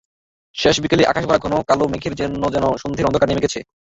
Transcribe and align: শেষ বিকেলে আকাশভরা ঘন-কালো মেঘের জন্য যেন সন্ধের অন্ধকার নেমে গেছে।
শেষ 0.55 0.75
বিকেলে 0.83 1.03
আকাশভরা 1.07 1.43
ঘন-কালো 1.43 1.85
মেঘের 1.87 2.13
জন্য 2.15 2.43
যেন 2.53 2.65
সন্ধের 2.81 3.07
অন্ধকার 3.07 3.29
নেমে 3.29 3.43
গেছে। 3.45 3.59